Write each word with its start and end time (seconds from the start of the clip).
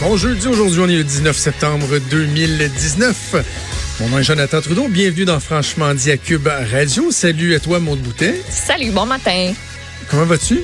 Bon 0.00 0.16
jeudi, 0.16 0.46
aujourd'hui 0.48 0.80
on 0.80 0.88
est 0.88 0.96
le 0.96 1.04
19 1.04 1.36
septembre 1.36 1.86
2019. 2.10 3.36
Mon 4.00 4.08
nom 4.08 4.18
est 4.18 4.22
Jonathan 4.22 4.62
Trudeau, 4.62 4.88
bienvenue 4.88 5.26
dans 5.26 5.38
Franchement 5.40 5.92
dit 5.92 6.10
à 6.10 6.16
Cube 6.16 6.48
Radio. 6.72 7.10
Salut 7.10 7.54
à 7.54 7.60
toi, 7.60 7.80
Boutet. 7.80 8.40
Salut, 8.48 8.92
bon 8.92 9.04
matin. 9.04 9.52
Comment 10.08 10.24
vas-tu? 10.24 10.60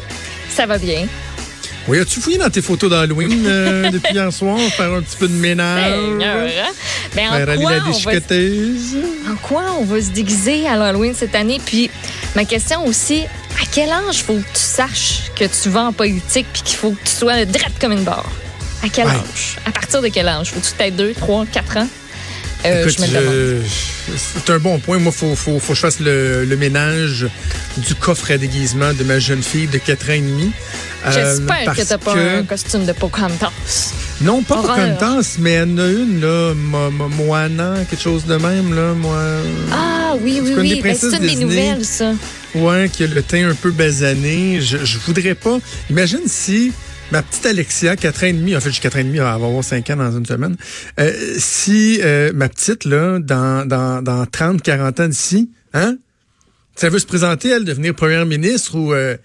Ça 0.48 0.64
va 0.64 0.78
bien. 0.78 1.06
Oui, 1.86 1.98
as-tu 1.98 2.18
fouillé 2.18 2.38
dans 2.38 2.48
tes 2.48 2.62
photos 2.62 2.88
d'Halloween 2.88 3.44
euh, 3.46 3.90
depuis 3.90 4.14
hier 4.14 4.32
soir, 4.32 4.58
faire 4.58 4.94
un 4.94 5.02
petit 5.02 5.18
peu 5.18 5.28
de 5.28 5.34
ménage? 5.34 5.92
Seigneur, 5.92 6.46
hein? 6.46 6.72
Ben, 7.14 7.30
Faire 7.30 7.48
aller 7.50 7.62
quoi 7.62 7.72
la 7.72 7.78
va, 7.80 9.32
en 9.32 9.36
quoi 9.36 9.64
on 9.78 9.84
va 9.84 10.00
se 10.00 10.10
déguiser 10.12 10.66
à 10.66 10.76
l'Halloween 10.76 11.12
cette 11.14 11.34
année? 11.34 11.60
Puis 11.62 11.90
ma 12.34 12.46
question 12.46 12.86
aussi, 12.86 13.24
à 13.60 13.66
quel 13.70 13.90
âge 13.90 14.22
faut 14.22 14.36
que 14.36 14.48
tu 14.54 14.62
saches 14.62 15.30
que 15.38 15.44
tu 15.44 15.68
vas 15.68 15.82
en 15.84 15.92
politique 15.92 16.46
puis 16.54 16.62
qu'il 16.62 16.78
faut 16.78 16.92
que 16.92 17.04
tu 17.04 17.14
sois 17.14 17.44
drette 17.44 17.78
comme 17.78 17.92
une 17.92 18.04
barre? 18.04 18.32
À 18.86 18.88
quel 18.88 19.06
Ouais. 19.06 19.12
âge? 19.12 19.56
À 19.66 19.72
partir 19.72 20.00
de 20.00 20.08
quel 20.08 20.28
âge? 20.28 20.52
Faut-tu 20.52 20.72
peut-être 20.76 20.96
2, 20.96 21.12
3, 21.14 21.44
4 21.46 21.76
ans? 21.78 21.88
Euh, 22.64 22.82
Écoute, 22.82 22.96
je 22.98 23.02
me 23.02 23.06
le 23.06 23.12
demande. 23.20 23.64
je- 23.64 24.12
c'est 24.44 24.50
un 24.52 24.58
bon 24.58 24.78
point. 24.78 24.98
Moi, 24.98 25.12
il 25.14 25.18
faut, 25.18 25.34
faut, 25.36 25.58
faut 25.58 25.68
que 25.72 25.74
je 25.74 25.80
fasse 25.80 26.00
le, 26.00 26.44
le 26.44 26.56
ménage 26.56 27.26
du 27.76 27.94
coffre 27.94 28.30
à 28.30 28.38
déguisement 28.38 28.92
de 28.94 29.04
ma 29.04 29.18
jeune 29.18 29.42
fille 29.42 29.66
de 29.66 29.78
4 29.78 30.08
ans 30.10 30.14
et 30.14 30.20
demi. 30.20 30.52
Euh, 31.06 31.10
J'espère 31.12 31.64
parce 31.66 31.78
que 31.78 31.82
t'as 31.84 31.98
pas 31.98 32.14
que- 32.14 32.38
un 32.40 32.42
costume 32.44 32.86
de 32.86 32.92
Pocahontas. 32.92 33.52
Non, 34.22 34.42
pas. 34.42 34.56
Pocahontas, 34.62 35.36
mais 35.38 35.56
y 35.56 35.60
en 35.60 35.78
a 35.78 35.86
une, 35.88 36.20
là, 36.20 36.54
Mo- 36.54 36.90
Mo- 36.90 37.08
Moana, 37.08 37.74
quelque 37.90 38.02
chose 38.02 38.24
de 38.24 38.36
même, 38.36 38.74
là, 38.74 38.94
moi. 38.94 39.22
Ah 39.72 40.14
oui, 40.20 40.40
oui, 40.42 40.54
oui. 40.56 40.80
Ben, 40.82 40.96
c'est 40.98 41.16
une 41.16 41.26
des 41.26 41.36
nouvelles, 41.36 41.84
ça. 41.84 42.12
Ouais, 42.54 42.88
qui 42.90 43.04
a 43.04 43.06
le 43.08 43.22
teint 43.22 43.50
un 43.50 43.54
peu 43.54 43.70
basané. 43.70 44.60
Je, 44.62 44.78
je 44.84 44.98
voudrais 44.98 45.34
pas. 45.34 45.58
Imagine 45.90 46.22
si 46.26 46.72
ma 47.12 47.22
petite 47.22 47.46
Alexia, 47.46 47.96
4 47.96 48.24
ans 48.24 48.26
et 48.26 48.32
demi, 48.32 48.56
en 48.56 48.60
fait, 48.60 48.70
j'ai 48.70 48.80
4 48.80 48.96
ans 48.96 49.00
et 49.00 49.04
demi, 49.04 49.16
elle 49.18 49.22
va 49.24 49.34
avoir 49.34 49.62
5 49.64 49.88
ans 49.90 49.96
dans 49.96 50.16
une 50.16 50.26
semaine. 50.26 50.56
Euh, 51.00 51.12
si 51.38 52.00
euh, 52.02 52.32
ma 52.34 52.48
petite, 52.48 52.84
là, 52.84 53.18
dans, 53.20 53.66
dans, 53.66 54.02
dans 54.02 54.26
30, 54.26 54.62
40 54.62 55.00
ans 55.00 55.08
d'ici, 55.08 55.50
hein, 55.74 55.96
ça 56.74 56.88
veut 56.88 56.98
se 56.98 57.06
présenter, 57.06 57.48
elle, 57.50 57.64
devenir 57.64 57.94
première 57.94 58.26
ministre 58.26 58.74
ou 58.76 58.92
euh, 58.92 59.16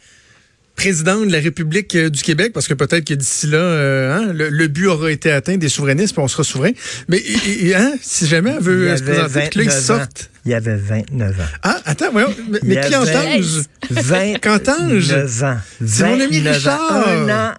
président 0.75 1.19
de 1.25 1.31
la 1.31 1.39
République 1.39 1.93
euh, 1.95 2.09
du 2.09 2.21
Québec, 2.23 2.53
parce 2.53 2.67
que 2.67 2.73
peut-être 2.73 3.05
que 3.05 3.13
d'ici 3.13 3.47
là, 3.47 3.57
euh, 3.57 4.13
hein, 4.15 4.33
le, 4.33 4.49
le 4.49 4.67
but 4.67 4.87
aura 4.87 5.11
été 5.11 5.31
atteint 5.31 5.57
des 5.57 5.67
souverainistes, 5.69 6.13
puis 6.13 6.23
on 6.23 6.27
sera 6.29 6.43
souverain. 6.43 6.71
Mais 7.09 7.17
et- 7.17 7.67
et, 7.67 7.75
hein, 7.75 7.93
si 8.01 8.25
jamais 8.27 8.51
elle 8.57 8.63
veut 8.63 8.95
se 8.97 9.03
présenter, 9.03 9.49
que 9.49 9.57
là, 9.59 9.63
ils 9.65 9.69
29 9.69 9.73
ans. 9.75 9.81
sortent. 9.99 10.29
Il 10.43 10.53
avait 10.55 10.75
29 10.77 11.39
ans. 11.39 11.43
Ah, 11.61 11.79
attends, 11.85 12.11
voyons, 12.11 12.33
mais, 12.49 12.59
mais 12.63 12.75
qui 12.81 12.95
avait- 12.95 13.15
entend? 13.15 13.47
29 13.91 14.41
Qu'entends-je? 14.41 15.43
ans. 15.45 15.57
C'est 15.85 16.03
mon 16.05 16.19
ami 16.19 16.39
29 16.39 16.67
ans. 16.67 16.77
Richard. 16.87 17.07
Un 17.09 17.29
an 17.29 17.53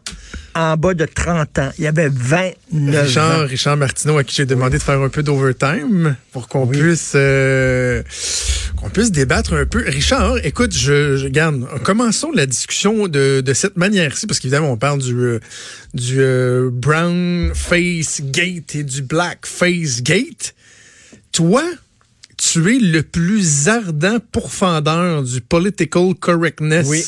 en 0.55 0.77
bas 0.77 0.95
de 0.95 1.05
30 1.06 1.58
ans. 1.58 1.70
Il 1.78 1.86
avait 1.86 2.08
29 2.08 3.06
Richard, 3.06 3.41
ans. 3.41 3.47
Richard 3.47 3.77
Martineau, 3.77 4.19
à 4.19 4.25
qui 4.25 4.34
j'ai 4.36 4.47
demandé 4.47 4.78
de 4.78 4.83
faire 4.83 5.00
un 5.00 5.08
peu 5.08 5.22
d'overtime 5.22 6.17
pour 6.33 6.48
qu'on 6.48 6.67
puisse 6.67 7.12
euh, 7.14 8.03
qu'on 8.77 8.91
puisse 8.91 9.11
débattre 9.11 9.55
un 9.55 9.67
peu. 9.67 9.83
Richard, 9.86 10.39
écoute, 10.45 10.77
je, 10.77 11.17
je 11.17 11.28
garde. 11.28 11.67
Commençons 11.84 12.30
la 12.33 12.47
discussion 12.47 13.08
de, 13.08 13.41
de 13.41 13.55
cette 13.55 13.77
manière-ci, 13.77 14.27
parce 14.27 14.41
qu'évidemment, 14.41 14.73
on 14.73 14.77
parle 14.77 15.00
du 15.00 15.14
euh, 15.14 15.41
du 15.95 16.17
euh, 16.20 16.70
brown 16.73 17.53
face 17.55 18.20
gate 18.23 18.75
et 18.75 18.84
du 18.84 19.03
black 19.03 19.47
face 19.47 20.03
gate. 20.03 20.55
Toi, 21.33 21.62
tu 22.36 22.77
es 22.77 22.78
le 22.78 23.03
plus 23.03 23.69
ardent 23.69 24.19
pourfendeur 24.33 25.23
du 25.23 25.41
political 25.41 26.14
correctness. 26.19 26.89
Oui. 26.89 27.05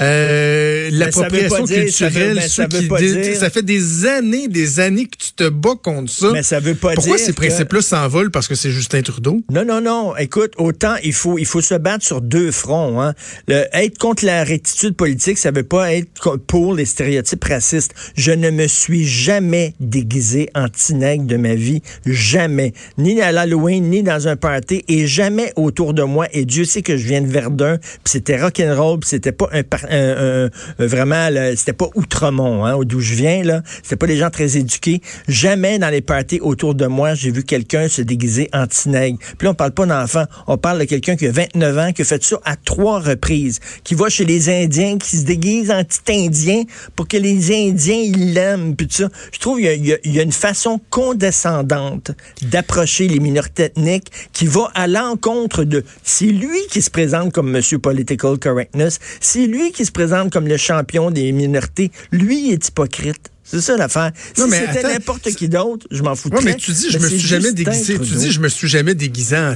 Euh, 0.00 0.88
l'appropriation 0.90 1.64
dire- 1.64 1.92
ça 1.92 2.08
veut- 2.08 2.12
culturelle, 2.12 2.42
ça 2.48 2.66
veut 2.66 2.98
dire- 3.22 3.36
ça 3.36 3.50
fait 3.50 3.62
des 3.62 4.06
années, 4.06 4.48
des 4.48 4.80
années 4.80 5.04
que 5.06 5.16
tu 5.16 5.32
te 5.34 5.48
bats 5.48 5.74
contre 5.80 6.10
ça. 6.10 6.30
Mais 6.32 6.42
ça 6.42 6.60
veut 6.60 6.74
pas 6.74 6.94
Pourquoi 6.94 7.16
dire 7.16 7.24
ces 7.24 7.32
que- 7.32 7.36
principes-là 7.36 7.82
s'envolent 7.82 8.30
parce 8.30 8.48
que 8.48 8.54
c'est 8.54 8.70
Justin 8.70 9.02
Trudeau? 9.02 9.42
Non, 9.52 9.64
non, 9.64 9.80
non. 9.80 10.16
Écoute, 10.16 10.54
autant 10.56 10.94
il 11.04 11.12
faut, 11.12 11.38
il 11.38 11.46
faut 11.46 11.60
se 11.60 11.74
battre 11.74 12.04
sur 12.04 12.20
deux 12.20 12.50
fronts. 12.50 13.00
Hein. 13.00 13.14
Le, 13.48 13.64
être 13.74 13.98
contre 13.98 14.24
la 14.24 14.42
rectitude 14.44 14.96
politique, 14.96 15.38
ça 15.38 15.50
veut 15.50 15.62
pas 15.62 15.92
être 15.94 16.36
pour 16.46 16.74
les 16.74 16.84
stéréotypes 16.86 17.44
racistes. 17.44 17.92
Je 18.16 18.32
ne 18.32 18.50
me 18.50 18.66
suis 18.66 19.06
jamais 19.06 19.74
déguisé 19.78 20.48
en 20.54 20.68
tinègre 20.68 21.24
de 21.26 21.36
ma 21.36 21.54
vie. 21.54 21.82
Jamais. 22.06 22.72
Ni 22.98 23.20
à 23.20 23.30
l'Halloween, 23.30 23.88
ni 23.90 24.02
dans 24.02 24.26
un 24.26 24.36
party, 24.36 24.84
et 24.88 25.06
jamais 25.06 25.52
autour 25.56 25.94
de 25.94 26.02
moi. 26.02 26.26
Et 26.32 26.44
Dieu 26.44 26.64
sait 26.64 26.82
que 26.82 26.96
je 26.96 27.06
viens 27.06 27.20
de 27.20 27.28
Verdun, 27.28 27.78
puis 27.78 28.10
c'était 28.12 28.40
rock'n'roll, 28.40 28.98
puis 29.00 29.08
c'était 29.10 29.32
pas 29.32 29.48
un, 29.52 29.62
par- 29.62 29.81
un- 29.90 30.46
un- 30.46 30.50
vraiment, 30.86 31.28
c'était 31.56 31.72
pas 31.72 31.88
Outremont, 31.94 32.64
hein, 32.64 32.78
d'où 32.84 33.00
je 33.00 33.14
viens, 33.14 33.42
là. 33.42 33.62
C'était 33.82 33.96
pas 33.96 34.06
des 34.06 34.16
gens 34.16 34.30
très 34.30 34.56
éduqués. 34.56 35.00
Jamais 35.28 35.78
dans 35.78 35.88
les 35.90 36.00
parties 36.00 36.40
autour 36.40 36.74
de 36.74 36.86
moi, 36.86 37.14
j'ai 37.14 37.30
vu 37.30 37.42
quelqu'un 37.44 37.88
se 37.88 38.02
déguiser 38.02 38.48
en 38.52 38.66
tinègre. 38.66 39.18
Puis 39.38 39.44
là, 39.46 39.50
on 39.50 39.54
parle 39.54 39.72
pas 39.72 39.86
d'enfant. 39.86 40.24
On 40.46 40.56
parle 40.58 40.78
de 40.80 40.84
quelqu'un 40.84 41.16
qui 41.16 41.26
a 41.26 41.32
29 41.32 41.78
ans, 41.78 41.92
qui 41.92 42.02
a 42.02 42.04
fait 42.04 42.22
ça 42.22 42.36
à 42.44 42.56
trois 42.56 43.00
reprises, 43.00 43.60
qui 43.84 43.94
va 43.94 44.08
chez 44.08 44.24
les 44.24 44.48
Indiens, 44.48 44.98
qui 44.98 45.16
se 45.18 45.24
déguise 45.24 45.70
en 45.70 45.82
petit 45.84 46.00
Indien 46.26 46.62
pour 46.96 47.08
que 47.08 47.16
les 47.16 47.52
Indiens, 47.54 47.94
ils 48.04 48.34
l'aiment, 48.34 48.74
puis 48.76 48.86
tout 48.86 48.96
ça. 48.96 49.08
Je 49.32 49.38
trouve 49.38 49.58
qu'il 49.58 49.86
y 50.04 50.18
a 50.18 50.22
une 50.22 50.32
façon 50.32 50.80
condescendante 50.90 52.10
d'approcher 52.42 53.08
les 53.08 53.18
minorités 53.20 53.64
ethniques 53.64 54.10
qui 54.32 54.46
va 54.46 54.70
à 54.74 54.86
l'encontre 54.86 55.64
de... 55.64 55.84
C'est 56.02 56.26
lui 56.26 56.58
qui 56.70 56.82
se 56.82 56.90
présente 56.90 57.32
comme 57.32 57.50
Monsieur 57.50 57.78
Political 57.78 58.38
Correctness. 58.38 58.98
C'est 59.20 59.46
lui 59.46 59.71
qui 59.72 59.84
se 59.84 59.92
présente 59.92 60.32
comme 60.32 60.46
le 60.46 60.56
champion 60.56 61.10
des 61.10 61.32
minorités. 61.32 61.90
Lui 62.10 62.52
est 62.52 62.68
hypocrite. 62.68 63.30
C'est 63.52 63.60
ça 63.60 63.76
l'affaire. 63.76 64.12
Non, 64.38 64.44
Si 64.44 64.50
mais 64.50 64.66
c'était 64.72 64.94
n'importe 64.94 65.30
qui 65.32 65.48
d'autre, 65.48 65.86
je 65.90 66.02
m'en 66.02 66.14
foutrais. 66.14 66.38
Oui, 66.38 66.44
mais 66.46 66.54
tu 66.56 66.72
dis, 66.72 66.86
je 66.90 66.98
me 66.98 67.06
suis 67.08 67.18
jamais 67.20 67.52
déguisé. 67.52 67.98
Tu 67.98 68.14
dis, 68.14 68.32
je 68.32 68.40
me 68.40 68.48
suis 68.48 68.66
jamais 68.68 68.94
déguisé 68.94 69.36
en 69.36 69.54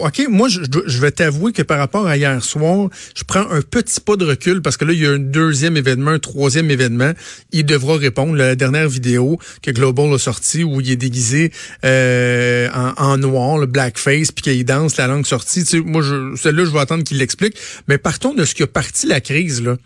on- 0.00 0.06
OK, 0.06 0.26
moi, 0.28 0.48
je, 0.48 0.60
je 0.86 0.98
vais 1.00 1.12
t'avouer 1.12 1.52
que 1.52 1.62
par 1.62 1.78
rapport 1.78 2.06
à 2.08 2.16
hier 2.16 2.42
soir, 2.42 2.88
je 3.14 3.22
prends 3.24 3.48
un 3.50 3.60
petit 3.62 4.00
pas 4.00 4.16
de 4.16 4.24
recul 4.24 4.60
parce 4.60 4.76
que 4.76 4.84
là, 4.84 4.92
il 4.92 5.00
y 5.00 5.06
a 5.06 5.10
un 5.10 5.18
deuxième 5.20 5.76
événement, 5.76 6.10
un 6.10 6.18
troisième 6.18 6.70
événement. 6.70 7.12
Il 7.52 7.64
devra 7.64 7.96
répondre. 7.96 8.34
La 8.34 8.56
dernière 8.56 8.88
vidéo 8.88 9.38
que 9.62 9.70
Global 9.70 10.12
a 10.12 10.18
sortie 10.18 10.64
où 10.64 10.80
il 10.80 10.90
est 10.90 10.96
déguisé 10.96 11.52
euh, 11.84 12.68
en, 12.74 12.92
en 13.04 13.18
noir, 13.18 13.58
le 13.58 13.66
blackface, 13.66 14.32
puis 14.32 14.42
qu'il 14.42 14.64
danse 14.64 14.96
la 14.96 15.06
langue 15.06 15.26
sortie. 15.26 15.60
Tu 15.64 15.78
sais, 15.78 15.80
moi, 15.80 16.02
je, 16.02 16.34
celle-là, 16.36 16.64
je 16.64 16.70
vais 16.70 16.80
attendre 16.80 17.04
qu'il 17.04 17.18
l'explique. 17.18 17.56
Mais 17.88 17.98
partons 17.98 18.34
de 18.34 18.44
ce 18.44 18.54
qui 18.54 18.62
a 18.62 18.66
parti 18.66 19.06
la 19.06 19.20
crise, 19.20 19.62
là 19.62 19.76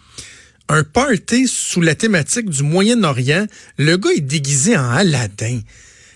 un 0.69 0.83
party 0.85 1.47
sous 1.47 1.81
la 1.81 1.95
thématique 1.95 2.49
du 2.49 2.63
Moyen-Orient. 2.63 3.47
Le 3.79 3.97
gars 3.97 4.11
est 4.17 4.21
déguisé 4.21 4.77
en 4.77 4.91
Aladdin. 4.91 5.61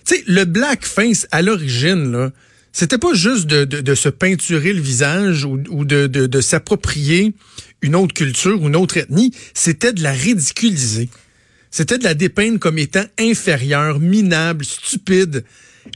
Tu 0.04 0.14
sais, 0.14 0.24
le 0.26 0.44
blackface, 0.44 1.26
à 1.30 1.42
l'origine, 1.42 2.12
là, 2.12 2.30
c'était 2.72 2.98
pas 2.98 3.14
juste 3.14 3.46
de, 3.46 3.64
de, 3.64 3.80
de 3.80 3.94
se 3.94 4.08
peinturer 4.08 4.72
le 4.72 4.80
visage 4.80 5.44
ou, 5.44 5.60
ou 5.68 5.84
de, 5.84 6.06
de, 6.06 6.26
de 6.26 6.40
s'approprier 6.40 7.34
une 7.82 7.94
autre 7.94 8.14
culture 8.14 8.60
ou 8.62 8.68
une 8.68 8.76
autre 8.76 8.96
ethnie, 8.96 9.32
c'était 9.54 9.92
de 9.92 10.02
la 10.02 10.12
ridiculiser. 10.12 11.08
C'était 11.70 11.98
de 11.98 12.04
la 12.04 12.14
dépeindre 12.14 12.58
comme 12.58 12.78
étant 12.78 13.04
inférieure, 13.18 14.00
minable, 14.00 14.64
stupide. 14.64 15.44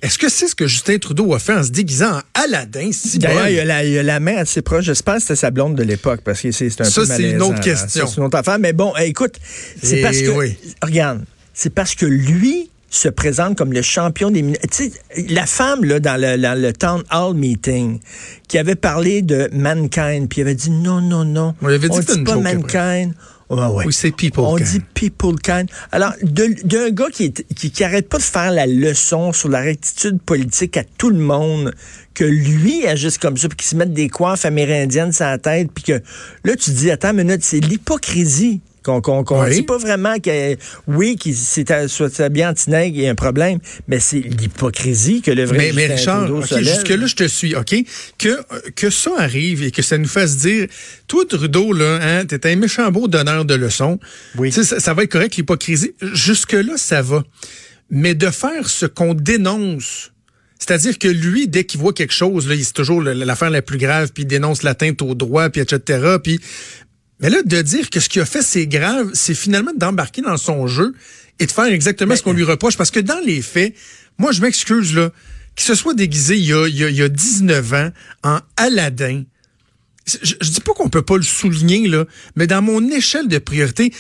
Est-ce 0.01 0.19
que 0.19 0.29
c'est 0.29 0.49
ce 0.49 0.55
que 0.55 0.67
Justin 0.67 0.99
Trudeau 0.99 1.35
a 1.35 1.39
fait 1.39 1.55
en 1.55 1.63
se 1.63 1.71
déguisant 1.71 2.17
en 2.17 2.21
Aladdin, 2.35 2.91
si 2.93 3.19
D'ailleurs, 3.19 3.49
il 3.49 3.61
a 3.61 3.65
la, 3.65 3.85
il 3.85 3.93
y 3.93 3.99
a 3.99 4.03
la 4.03 4.21
main 4.21 4.37
assez 4.37 4.63
proche. 4.63 4.85
J'espère 4.85 5.17
que 5.17 5.21
c'était 5.21 5.37
sa 5.37 5.51
blonde 5.51 5.77
de 5.77 5.83
l'époque 5.83 6.21
parce 6.25 6.41
que 6.41 6.51
c'est 6.51 6.81
un 6.81 6.85
Ça, 6.85 7.05
c'est 7.05 7.31
une 7.31 7.43
autre 7.43 7.61
question. 7.61 8.07
C'est 8.07 8.17
une 8.17 8.25
autre 8.25 8.39
affaire. 8.39 8.59
Mais 8.59 8.73
bon, 8.73 8.93
eh, 8.99 9.07
écoute, 9.07 9.35
c'est 9.83 9.99
Et 9.99 10.03
parce 10.03 10.21
que... 10.21 10.31
oui. 10.31 10.57
Regarde, 10.83 11.25
c'est 11.53 11.71
parce 11.71 11.95
que 11.95 12.07
lui 12.07 12.71
se 12.89 13.09
présente 13.09 13.57
comme 13.57 13.73
le 13.73 13.83
champion 13.83 14.31
des... 14.31 14.45
sais, 14.71 14.93
la 15.29 15.47
femme, 15.47 15.85
là, 15.85 15.99
dans 15.99 16.21
le, 16.21 16.37
dans 16.37 16.61
le 16.61 16.73
Town 16.73 17.03
Hall 17.11 17.35
Meeting, 17.35 18.01
qui 18.49 18.59
avait 18.59 18.75
parlé 18.75 19.23
de 19.23 19.49
Mankind, 19.53 20.29
puis 20.29 20.41
il 20.41 20.43
avait 20.43 20.55
dit 20.55 20.71
non, 20.71 21.01
non, 21.01 21.25
non. 21.25 21.55
Avait 21.63 21.79
dit 21.79 21.89
on 21.91 21.99
dit 21.99 22.23
pas 22.25 22.33
joke, 22.35 22.43
Mankind. 22.43 23.15
Ouais, 23.53 23.67
ouais. 23.67 23.85
Oui, 23.87 23.93
c'est 23.93 24.11
people 24.11 24.43
On 24.45 24.57
dit 24.57 24.81
people 24.95 25.35
kind. 25.43 25.69
Alors, 25.93 26.15
de- 26.23 26.57
d'un 26.67 26.91
gars 26.91 27.11
qui, 27.13 27.25
est, 27.27 27.47
qui, 27.55 27.71
qui 27.71 27.85
arrête 27.85 28.09
pas 28.09 28.17
de 28.19 28.23
faire 28.23 28.51
la 28.51 28.67
leçon 28.67 29.33
sur 29.33 29.49
la 29.51 29.61
rectitude 29.61 30.21
politique 30.23 30.77
à 30.79 30.85
tout 30.85 31.11
le 31.11 31.19
monde, 31.19 31.75
que 32.15 32.25
lui 32.25 32.87
agisse 32.87 33.19
comme 33.19 33.37
ça, 33.37 33.49
puis 33.49 33.57
qu'il 33.59 33.67
se 33.69 33.77
mette 33.77 33.93
des 33.93 34.09
coiffes 34.09 34.45
amérindiennes 34.47 35.13
sur 35.13 35.27
la 35.27 35.39
tête, 35.39 35.71
puis 35.75 35.85
que 35.85 36.01
là, 36.45 36.57
tu 36.57 36.71
dis, 36.71 36.91
attends 36.91 37.11
une 37.11 37.25
minute, 37.25 37.43
c'est 37.45 37.61
l'hypocrisie. 37.61 38.61
Qu'on 38.83 39.23
Oui. 39.45 39.55
dit 39.55 39.63
pas 39.63 39.79
vraiment 39.79 40.19
que 40.19 40.57
oui, 40.87 41.17
qu'il 41.17 41.35
s'est 41.37 41.65
soit 41.89 42.21
habillé 42.21 42.47
en 42.47 42.55
tinègre, 42.55 42.97
il 42.97 43.03
y 43.03 43.07
a 43.07 43.11
un 43.11 43.15
problème, 43.15 43.59
mais 43.89 44.01
c'est 44.01 44.21
l'hypocrisie 44.21 45.23
que 45.23 45.31
le 45.31 45.45
vrai 45.45 45.59
Mais, 45.59 45.73
mais 45.73 45.95
Richard, 45.95 46.29
jusque-là, 46.43 47.07
je 47.07 47.15
te 47.15 47.29
suis, 47.29 47.55
OK? 47.55 47.75
Que, 48.19 48.39
que 48.75 48.91
ça 48.91 49.11
arrive 49.19 49.63
et 49.63 49.71
que 49.71 49.83
ça 49.83 49.99
nous 49.99 50.09
fasse 50.09 50.37
dire, 50.39 50.67
toi, 51.07 51.25
Trudeau, 51.29 51.73
là, 51.73 51.99
hein, 52.03 52.25
t'es 52.27 52.47
un 52.51 52.57
méchant 52.57 52.91
beau 52.91 53.09
donneur 53.09 53.45
de 53.45 53.55
leçons. 53.55 53.99
Oui. 54.37 54.51
Tu 54.51 54.57
sais, 54.63 54.65
Ça, 54.65 54.81
ça 54.81 54.95
va 54.95 55.05
être 55.05 55.13
correct, 55.13 55.37
l'hypocrisie. 55.37 55.93
Jusque-là, 56.13 56.75
ça 56.77 57.03
va. 57.03 57.23
Mais 57.91 58.15
de 58.15 58.31
faire 58.31 58.69
ce 58.69 58.87
qu'on 58.87 59.15
dénonce, 59.15 60.13
c'est-à-dire 60.59 60.99
que 60.99 61.09
lui, 61.09 61.49
dès 61.49 61.65
qu'il 61.65 61.81
voit 61.81 61.93
quelque 61.93 62.15
chose, 62.15 62.49
là, 62.49 62.55
il- 62.55 62.65
c'est 62.65 62.73
toujours 62.73 63.03
l'affaire 63.03 63.51
la 63.51 63.63
plus 63.63 63.79
grave, 63.79 64.13
puis 64.15 64.23
il 64.23 64.27
dénonce 64.27 64.63
l'atteinte 64.63 65.03
au 65.03 65.15
droit, 65.15 65.51
puis 65.51 65.61
etc., 65.61 66.17
puis 66.23 66.41
Mais 67.21 67.31
là, 67.31 67.43
de 67.43 67.63
dire 67.63 67.91
que 67.91 68.01
ce 68.01 68.09
qu'il 68.09 68.21
a 68.21 68.27
fait, 68.27 68.43
c'est 68.43 68.67
grave, 68.67 69.11
c'est 69.15 69.35
finalement 69.35 69.73
d'embarquer 69.77 70.23
dans 70.23 70.37
son 70.37 70.67
jeu 70.67 70.95
et 71.39 71.47
de 71.47 71.53
faire 71.53 71.67
exactement 71.67 72.17
ce 72.17 72.23
qu'on 72.23 72.33
lui 72.33 72.45
reproche. 72.45 72.77
Parce 72.77 72.91
que 72.91 73.01
dans 73.01 73.21
les 73.25 73.43
faits, 73.43 73.75
moi, 74.19 74.33
je 74.33 74.41
m'excuse, 74.41 74.95
là, 74.95 75.11
qu'il 75.55 75.67
se 75.67 75.75
soit 75.75 75.95
déguisé 75.95 76.37
il 76.37 76.45
y, 76.45 76.53
a, 76.53 76.67
il, 76.67 76.77
y 76.77 76.85
a, 76.85 76.89
il 76.89 76.97
y 76.97 77.03
a 77.03 77.09
19 77.09 77.73
ans 77.75 77.91
en 78.25 78.41
Aladdin, 78.57 79.25
je, 80.07 80.35
je 80.41 80.51
dis 80.51 80.61
pas 80.61 80.73
qu'on 80.73 80.89
peut 80.89 81.03
pas 81.03 81.17
le 81.17 81.23
souligner, 81.23 81.89
là, 81.89 82.05
mais 82.37 82.47
dans 82.47 82.63
mon 82.63 82.87
échelle 82.91 83.29
de 83.29 83.39
priorité, 83.39 83.93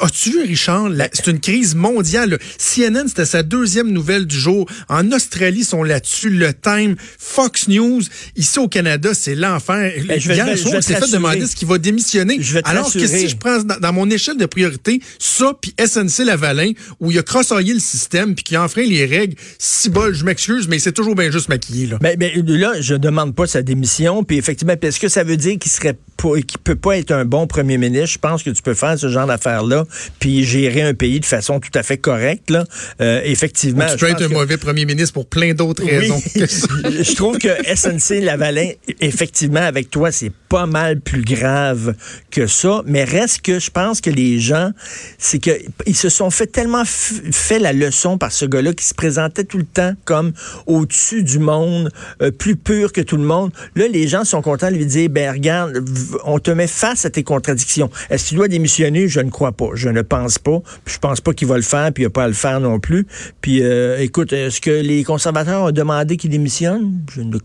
as-tu 0.00 0.30
vu, 0.30 0.42
Richard, 0.42 0.90
c'est 1.12 1.28
une 1.28 1.40
crise 1.40 1.74
mondiale. 1.74 2.38
CNN, 2.58 3.08
c'était 3.08 3.24
sa 3.24 3.42
deuxième 3.42 3.90
nouvelle 3.90 4.26
du 4.26 4.38
jour. 4.38 4.68
En 4.88 5.12
Australie, 5.12 5.60
ils 5.60 5.64
sont 5.64 5.82
là-dessus. 5.82 6.30
Le 6.30 6.52
Time, 6.52 6.96
Fox 7.18 7.68
News. 7.68 8.02
Ici 8.36 8.58
au 8.58 8.68
Canada, 8.68 9.10
c'est 9.14 9.34
l'enfer. 9.34 9.92
Ben, 10.06 10.20
je 10.20 10.28
vais, 10.28 10.36
Hier 10.36 10.58
soir, 10.58 10.82
c'est 10.82 10.96
fait 10.96 11.10
demander 11.12 11.46
ce 11.46 11.54
qu'il 11.54 11.68
va 11.68 11.78
démissionner. 11.78 12.38
Je 12.40 12.54
vais 12.54 12.62
Alors 12.64 12.92
que 12.92 13.06
si 13.06 13.28
je 13.28 13.36
prends 13.36 13.62
dans, 13.62 13.78
dans, 13.78 13.92
mon 13.92 14.10
échelle 14.10 14.36
de 14.36 14.46
priorité, 14.46 15.00
ça, 15.18 15.52
puis 15.60 15.74
SNC 15.78 16.24
Lavalin, 16.24 16.72
où 17.00 17.10
il 17.10 17.18
a 17.18 17.22
crossoyé 17.22 17.72
le 17.72 17.80
système, 17.80 18.34
puis 18.34 18.44
qui 18.44 18.56
a 18.56 18.64
enfreint 18.64 18.82
les 18.82 19.06
règles, 19.06 19.36
si 19.58 19.88
bol, 19.88 20.14
je 20.14 20.24
m'excuse, 20.24 20.68
mais 20.68 20.78
c'est 20.78 20.92
toujours 20.92 21.14
bien 21.14 21.30
juste 21.30 21.48
maquillé. 21.48 21.86
Là. 21.86 21.98
Ben, 22.00 22.16
ben, 22.18 22.30
là, 22.46 22.80
je 22.80 22.94
demande 22.94 23.34
pas 23.34 23.46
sa 23.46 23.62
démission, 23.62 24.24
puis 24.24 24.36
effectivement, 24.36 24.74
est-ce 24.80 25.00
que 25.00 25.08
ça 25.08 25.22
veut 25.24 25.36
dire 25.36 25.43
dire 25.48 25.58
qu'il 25.58 25.70
serait 25.70 25.96
qu'il 26.32 26.58
peut 26.58 26.76
pas 26.76 26.96
être 26.96 27.10
un 27.10 27.24
bon 27.24 27.46
premier 27.46 27.78
ministre. 27.78 28.14
Je 28.14 28.18
pense 28.18 28.42
que 28.42 28.50
tu 28.50 28.62
peux 28.62 28.74
faire 28.74 28.98
ce 28.98 29.08
genre 29.08 29.26
d'affaires-là, 29.26 29.84
puis 30.18 30.44
gérer 30.44 30.82
un 30.82 30.94
pays 30.94 31.20
de 31.20 31.24
façon 31.24 31.60
tout 31.60 31.70
à 31.74 31.82
fait 31.82 31.98
correcte. 31.98 32.50
Là. 32.50 32.64
Euh, 33.00 33.20
effectivement. 33.24 33.86
tu 33.90 33.98
peux 33.98 34.10
être 34.10 34.22
un 34.22 34.28
mauvais 34.28 34.56
premier 34.56 34.84
ministre 34.84 35.12
pour 35.12 35.26
plein 35.26 35.54
d'autres 35.54 35.84
raisons. 35.84 36.20
je 36.34 37.14
trouve 37.14 37.38
que 37.38 37.48
SNC 37.74 38.22
Lavalin, 38.22 38.70
effectivement, 39.00 39.60
avec 39.60 39.90
toi, 39.90 40.12
c'est 40.12 40.32
pas 40.48 40.66
mal 40.66 41.00
plus 41.00 41.22
grave 41.22 41.94
que 42.30 42.46
ça. 42.46 42.82
Mais 42.86 43.04
reste 43.04 43.42
que 43.42 43.58
je 43.58 43.70
pense 43.70 44.00
que 44.00 44.10
les 44.10 44.38
gens, 44.38 44.70
c'est 45.18 45.38
que 45.38 45.50
ils 45.86 45.96
se 45.96 46.08
sont 46.08 46.30
fait 46.30 46.46
tellement 46.46 46.84
fait 46.84 47.58
la 47.58 47.72
leçon 47.72 48.18
par 48.18 48.32
ce 48.32 48.44
gars-là 48.44 48.72
qui 48.72 48.84
se 48.84 48.94
présentait 48.94 49.44
tout 49.44 49.58
le 49.58 49.64
temps 49.64 49.94
comme 50.04 50.32
au-dessus 50.66 51.22
du 51.22 51.38
monde, 51.38 51.90
euh, 52.22 52.30
plus 52.30 52.56
pur 52.56 52.92
que 52.92 53.00
tout 53.00 53.16
le 53.16 53.24
monde. 53.24 53.50
Là, 53.74 53.88
les 53.88 54.08
gens 54.08 54.24
sont 54.24 54.42
contents 54.42 54.70
de 54.70 54.76
lui 54.76 54.86
dire, 54.86 55.10
ben 55.10 55.33
regarde, 55.34 55.84
on 56.24 56.38
te 56.38 56.50
met 56.50 56.66
face 56.66 57.04
à 57.04 57.10
tes 57.10 57.22
contradictions. 57.22 57.90
Est-ce 58.10 58.28
qu'il 58.28 58.36
doit 58.36 58.48
démissionner? 58.48 59.08
Je 59.08 59.20
ne 59.20 59.30
crois 59.30 59.52
pas. 59.52 59.70
Je 59.74 59.88
ne 59.88 60.02
pense 60.02 60.38
pas. 60.38 60.60
Puis 60.84 60.94
je 60.94 60.98
pense 60.98 61.20
pas 61.20 61.32
qu'il 61.32 61.48
va 61.48 61.56
le 61.56 61.62
faire, 61.62 61.92
puis 61.92 62.04
il 62.04 62.06
a 62.06 62.10
pas 62.10 62.24
à 62.24 62.28
le 62.28 62.34
faire 62.34 62.60
non 62.60 62.80
plus. 62.80 63.06
Puis 63.40 63.62
euh, 63.62 63.98
écoute, 63.98 64.32
est-ce 64.32 64.60
que 64.60 64.70
les 64.70 65.04
conservateurs 65.04 65.64
ont 65.64 65.70
demandé 65.70 66.16
qu'il 66.16 66.30
démissionne? 66.30 67.00
Je 67.14 67.20
ne 67.20 67.38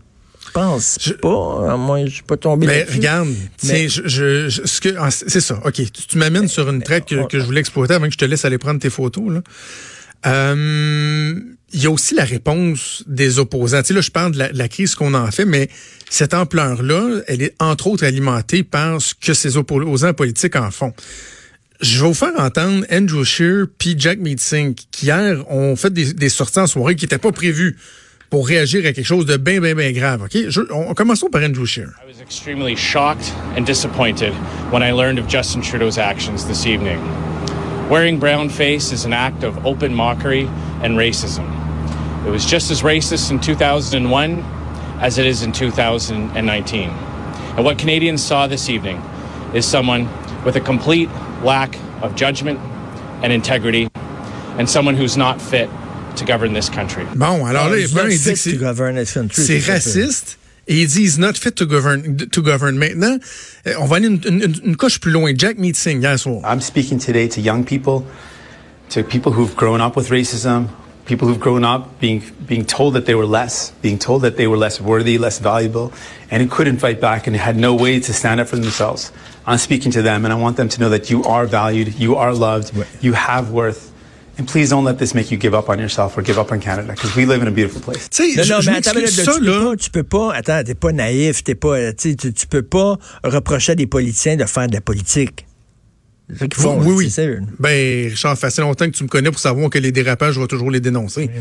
pense 0.52 0.98
pas. 1.20 1.76
Moi, 1.76 2.06
je 2.06 2.14
suis 2.14 2.22
pas 2.22 2.36
tombé 2.36 2.66
Mais 2.66 2.84
regarde, 2.84 3.28
mais... 3.64 3.88
je, 3.88 4.06
je, 4.06 4.48
ce 4.64 4.80
que 4.80 4.94
ah, 4.98 5.10
c'est 5.10 5.40
ça. 5.40 5.60
Ok, 5.64 5.80
tu, 6.08 6.18
m'amènes 6.18 6.48
sur 6.48 6.68
une 6.68 6.82
traite 6.82 7.06
que, 7.06 7.26
que, 7.26 7.38
je 7.38 7.44
voulais 7.44 7.60
exploiter 7.60 7.94
avant 7.94 8.06
que 8.06 8.12
je 8.12 8.18
te 8.18 8.24
laisse 8.24 8.44
aller 8.44 8.58
prendre 8.58 8.80
tes 8.80 8.90
photos 8.90 9.32
là. 9.32 9.42
Euh, 10.26 11.34
il 11.72 11.82
y 11.82 11.86
a 11.86 11.90
aussi 11.90 12.14
la 12.14 12.24
réponse 12.24 13.04
des 13.06 13.38
opposants. 13.38 13.80
Tu 13.82 13.88
sais, 13.88 13.94
là, 13.94 14.00
je 14.00 14.10
parle 14.10 14.32
de 14.32 14.48
la, 14.52 14.68
crise 14.68 14.94
qu'on 14.94 15.14
en 15.14 15.30
fait, 15.30 15.44
mais 15.44 15.68
cette 16.08 16.34
ampleur-là, 16.34 17.20
elle 17.28 17.42
est 17.42 17.54
entre 17.60 17.86
autres 17.86 18.04
alimentée 18.04 18.62
par 18.62 19.00
ce 19.00 19.14
que 19.14 19.34
ces 19.34 19.56
opposants 19.56 20.14
politiques 20.14 20.56
en 20.56 20.70
font. 20.70 20.92
Je 21.80 22.02
vais 22.02 22.08
vous 22.08 22.14
faire 22.14 22.38
entendre 22.38 22.84
Andrew 22.92 23.24
Scheer 23.24 23.66
puis 23.78 23.94
Jack 23.96 24.18
Meeting 24.18 24.74
qui 24.74 25.06
hier 25.06 25.50
ont 25.50 25.76
fait 25.76 25.92
des, 25.92 26.12
des 26.12 26.28
sorties 26.28 26.58
en 26.58 26.66
soirée 26.66 26.94
qui 26.94 27.06
n'étaient 27.06 27.18
pas 27.18 27.32
prévues 27.32 27.78
pour 28.28 28.46
réagir 28.46 28.86
à 28.86 28.92
quelque 28.92 29.02
chose 29.02 29.26
de 29.26 29.36
bien, 29.36 29.60
bien, 29.60 29.74
bien 29.74 29.92
grave. 29.92 30.22
OK? 30.22 30.36
Je, 30.48 30.60
on, 30.72 30.94
commençons 30.94 31.28
par 31.28 31.42
Andrew 31.42 31.66
Scheer. 31.66 31.88
I 32.02 32.06
was 32.06 32.20
extremely 32.20 32.76
shocked 32.76 33.32
and 33.56 33.64
disappointed 33.64 34.32
when 34.70 34.82
I 34.82 34.92
learned 34.92 35.18
of 35.18 35.26
Justin 35.26 35.62
Trudeau's 35.62 35.98
actions 35.98 36.46
this 36.46 36.66
evening. 36.66 37.00
Wearing 37.90 38.20
brown 38.20 38.48
face 38.48 38.92
is 38.92 39.04
an 39.04 39.12
act 39.12 39.42
of 39.42 39.66
open 39.66 39.92
mockery 39.92 40.48
and 40.82 40.96
racism. 40.96 41.59
It 42.26 42.30
was 42.30 42.44
just 42.44 42.70
as 42.70 42.82
racist 42.82 43.30
in 43.30 43.40
2001 43.40 44.44
as 45.00 45.18
it 45.18 45.26
is 45.26 45.42
in 45.42 45.52
2019. 45.52 46.90
And 47.56 47.64
what 47.64 47.78
Canadians 47.78 48.22
saw 48.22 48.46
this 48.46 48.68
evening 48.68 49.02
is 49.54 49.64
someone 49.64 50.08
with 50.44 50.56
a 50.56 50.60
complete 50.60 51.08
lack 51.42 51.78
of 52.02 52.14
judgment 52.14 52.58
and 53.22 53.32
integrity 53.32 53.88
and 54.58 54.68
someone 54.68 54.94
who's 54.94 55.16
not 55.16 55.40
fit 55.40 55.70
to 56.16 56.24
govern 56.24 56.52
this 56.52 56.68
country. 56.68 57.06
Bon, 57.14 57.46
alors 57.46 57.70
là, 57.70 57.78
il 57.78 57.88
dit 57.88 58.58
que 58.58 59.32
c'est 59.32 59.58
raciste. 59.60 60.36
Et 60.68 60.82
il 60.82 60.86
dit, 60.86 61.02
he's 61.02 61.18
not 61.18 61.36
fit 61.36 61.52
to 61.56 61.66
govern. 61.66 62.16
To 62.16 62.42
govern. 62.42 62.78
Maintenant, 62.78 63.18
euh, 63.66 63.74
on 63.80 63.86
va 63.86 63.96
aller 63.96 64.06
une, 64.06 64.20
une, 64.24 64.54
une 64.62 64.76
coche 64.76 65.00
plus 65.00 65.10
loin. 65.10 65.32
Jack 65.34 65.58
Meeting, 65.58 66.00
hier 66.00 66.16
soir. 66.16 66.42
I'm 66.44 66.60
speaking 66.60 66.98
today 66.98 67.26
to 67.28 67.40
young 67.40 67.64
people, 67.64 68.04
to 68.90 69.02
people 69.02 69.32
who've 69.32 69.56
grown 69.56 69.80
up 69.80 69.96
with 69.96 70.10
racism, 70.10 70.68
people 71.10 71.26
who've 71.26 71.44
grown 71.48 71.64
up 71.64 71.82
being 71.98 72.22
being 72.46 72.64
told 72.64 72.94
that 72.94 73.04
they 73.04 73.16
were 73.20 73.26
less, 73.26 73.72
being 73.82 73.98
told 73.98 74.22
that 74.22 74.36
they 74.36 74.46
were 74.46 74.60
less 74.66 74.80
worthy, 74.80 75.18
less 75.18 75.40
valuable, 75.40 75.92
and 76.30 76.40
who 76.42 76.48
couldn't 76.48 76.78
fight 76.78 77.00
back 77.00 77.26
and 77.26 77.34
had 77.36 77.56
no 77.56 77.74
way 77.74 77.98
to 77.98 78.12
stand 78.12 78.38
up 78.40 78.46
for 78.46 78.58
themselves. 78.66 79.10
I'm 79.44 79.58
speaking 79.58 79.90
to 79.98 80.02
them, 80.02 80.24
and 80.24 80.32
I 80.32 80.36
want 80.36 80.56
them 80.56 80.68
to 80.68 80.80
know 80.80 80.90
that 80.96 81.10
you 81.10 81.24
are 81.24 81.46
valued, 81.46 81.88
you 81.98 82.14
are 82.14 82.32
loved, 82.32 82.68
you 83.00 83.12
have 83.14 83.50
worth. 83.50 83.90
And 84.38 84.46
please 84.46 84.70
don't 84.70 84.84
let 84.84 84.98
this 84.98 85.12
make 85.12 85.32
you 85.32 85.36
give 85.36 85.54
up 85.60 85.68
on 85.68 85.78
yourself 85.80 86.16
or 86.16 86.22
give 86.22 86.38
up 86.38 86.52
on 86.52 86.60
Canada, 86.60 86.92
because 86.94 87.16
we 87.16 87.26
live 87.26 87.42
in 87.42 87.48
a 87.48 87.56
beautiful 87.58 87.82
place. 87.82 88.08
non, 88.36 88.46
non, 88.46 88.60
mais 88.66 88.76
attends, 88.76 88.92
ça, 89.06 89.32
tu, 89.34 89.40
là... 89.44 89.52
peux 89.52 89.64
pas, 89.64 89.76
tu 89.76 89.90
peux 89.90 90.02
pas, 90.04 90.32
attends, 90.32 90.62
t'es 90.64 90.74
pas 90.74 90.92
naïf, 90.92 91.42
t'es 91.42 91.56
pas, 91.56 91.92
tu, 91.92 92.16
tu 92.16 92.46
peux 92.46 92.62
pas 92.62 92.96
reprocher 93.24 93.72
à 93.72 93.74
des 93.74 93.88
politiciens 93.88 94.36
de 94.36 94.44
faire 94.44 94.68
de 94.68 94.74
la 94.74 94.80
politique. 94.80 95.44
Font. 96.54 96.80
Oui, 96.82 97.10
oui. 97.10 97.36
Ben, 97.58 98.08
Richard, 98.08 98.36
ça 98.36 98.50
fait 98.50 98.62
longtemps 98.62 98.86
que 98.86 98.96
tu 98.96 99.04
me 99.04 99.08
connais 99.08 99.30
pour 99.30 99.40
savoir 99.40 99.70
que 99.70 99.78
les 99.78 99.92
dérapages, 99.92 100.34
je 100.34 100.40
vais 100.40 100.46
toujours 100.46 100.70
les 100.70 100.80
dénoncer. 100.80 101.30
Oui 101.32 101.40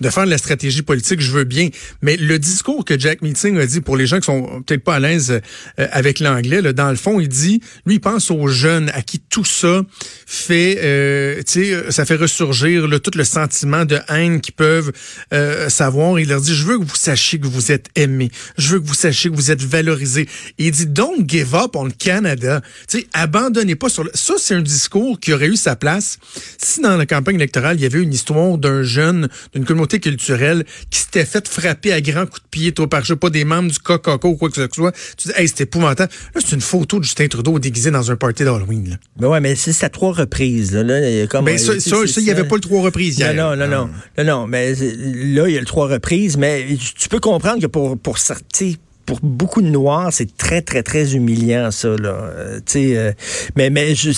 de 0.00 0.10
faire 0.10 0.24
de 0.24 0.30
la 0.30 0.38
stratégie 0.38 0.82
politique, 0.82 1.20
je 1.20 1.30
veux 1.30 1.44
bien. 1.44 1.68
Mais 2.02 2.16
le 2.16 2.38
discours 2.38 2.84
que 2.84 2.98
Jack 2.98 3.22
Meeting 3.22 3.58
a 3.58 3.66
dit 3.66 3.80
pour 3.80 3.96
les 3.96 4.06
gens 4.06 4.18
qui 4.18 4.26
sont 4.26 4.62
peut-être 4.66 4.84
pas 4.84 4.96
à 4.96 5.00
l'aise 5.00 5.40
euh, 5.78 5.88
avec 5.92 6.20
l'anglais, 6.20 6.62
dans 6.72 6.90
le 6.90 6.96
fond, 6.96 7.20
il 7.20 7.28
dit, 7.28 7.60
lui, 7.86 7.96
il 7.96 8.00
pense 8.00 8.30
aux 8.30 8.48
jeunes 8.48 8.90
à 8.94 9.02
qui 9.02 9.18
tout 9.18 9.44
ça 9.44 9.82
fait, 10.26 10.78
euh, 10.82 11.36
tu 11.38 11.44
sais, 11.46 11.72
euh, 11.72 11.90
ça 11.90 12.04
fait 12.04 12.16
ressurgir 12.16 12.86
le, 12.86 13.00
tout 13.00 13.16
le 13.16 13.24
sentiment 13.24 13.84
de 13.84 13.98
haine 14.08 14.40
qu'ils 14.40 14.54
peuvent 14.54 14.92
euh, 15.32 15.68
savoir. 15.68 16.18
Il 16.18 16.28
leur 16.28 16.40
dit, 16.40 16.54
je 16.54 16.64
veux 16.64 16.78
que 16.78 16.84
vous 16.84 16.96
sachiez 16.96 17.38
que 17.38 17.46
vous 17.46 17.72
êtes 17.72 17.88
aimés. 17.96 18.30
Je 18.56 18.68
veux 18.72 18.80
que 18.80 18.86
vous 18.86 18.94
sachiez 18.94 19.30
que 19.30 19.36
vous 19.36 19.50
êtes 19.50 19.62
valorisés. 19.62 20.28
Et 20.58 20.66
il 20.66 20.70
dit, 20.70 20.86
don't 20.86 21.24
give 21.26 21.54
up 21.54 21.76
on 21.76 21.90
Canada. 21.90 22.60
Tu 22.88 23.00
sais, 23.00 23.06
abandonnez 23.12 23.74
pas 23.74 23.88
sur 23.88 24.04
le... 24.04 24.10
Ça, 24.14 24.34
c'est 24.38 24.54
un 24.54 24.62
discours 24.62 25.18
qui 25.20 25.32
aurait 25.32 25.48
eu 25.48 25.56
sa 25.56 25.76
place 25.76 26.18
si 26.58 26.80
dans 26.80 26.96
la 26.96 27.06
campagne 27.06 27.36
électorale, 27.36 27.76
il 27.78 27.82
y 27.82 27.86
avait 27.86 28.02
une 28.02 28.12
histoire 28.12 28.58
d'un 28.58 28.82
jeune, 28.82 29.28
d'une 29.54 29.64
communauté 29.64 29.89
culturelle 29.98 30.64
qui 30.90 31.00
s'était 31.00 31.24
fait 31.24 31.48
frapper 31.48 31.92
à 31.92 32.00
grands 32.00 32.26
coups 32.26 32.42
de 32.42 32.48
pied, 32.50 32.72
toi, 32.72 32.88
par 32.88 33.02
je 33.02 33.08
sais 33.08 33.16
pas, 33.16 33.30
des 33.30 33.44
membres 33.44 33.70
du 33.70 33.78
Coca 33.78 34.18
ou 34.22 34.36
quoi 34.36 34.50
que 34.50 34.56
ce 34.56 34.68
soit. 34.72 34.92
Tu 35.16 35.28
dis, 35.28 35.34
hey, 35.36 35.48
c'était 35.48 35.64
épouvantable. 35.64 36.12
Là, 36.34 36.40
c'est 36.44 36.54
une 36.54 36.60
photo 36.60 36.98
de 36.98 37.04
Justin 37.04 37.28
Trudeau 37.28 37.58
déguisé 37.58 37.90
dans 37.90 38.10
un 38.10 38.16
party 38.16 38.44
d'Halloween. 38.44 38.98
Ben 39.18 39.28
ouais, 39.28 39.40
mais 39.40 39.54
c'est 39.56 39.84
à 39.84 39.88
trois 39.88 40.12
reprises. 40.12 40.72
Là, 40.72 40.82
là 40.82 41.26
comme, 41.26 41.46
ben, 41.46 41.58
ça, 41.58 41.72
il 41.74 42.24
n'y 42.24 42.30
avait 42.30 42.44
pas 42.44 42.56
le 42.56 42.60
trois 42.60 42.82
reprises 42.82 43.18
hier. 43.18 43.34
Non, 43.34 43.56
non, 43.56 43.66
non, 43.66 43.88
non, 44.18 44.24
non, 44.24 44.46
mais 44.46 44.74
là, 44.74 45.48
il 45.48 45.54
y 45.54 45.56
a 45.56 45.60
le 45.60 45.66
trois 45.66 45.88
reprises, 45.88 46.36
mais 46.36 46.66
tu 46.98 47.08
peux 47.08 47.20
comprendre 47.20 47.60
que 47.60 47.66
pour, 47.66 47.98
pour 47.98 48.18
sortir 48.18 48.76
pour 49.10 49.18
beaucoup 49.22 49.60
de 49.60 49.66
Noirs, 49.66 50.12
c'est 50.12 50.36
très, 50.36 50.62
très, 50.62 50.84
très 50.84 51.16
humiliant, 51.16 51.72
ça. 51.72 51.88
Là. 51.88 52.30
Euh, 52.36 52.60
euh, 52.76 53.12
mais 53.56 53.68
mais 53.68 53.96
je 53.96 54.10